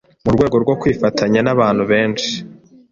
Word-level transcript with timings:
Mu 0.25 0.31
rwego 0.35 0.55
rwo 0.63 0.73
kwifatanya 0.81 1.39
n’abantu 1.43 1.83
benshi 1.91 2.29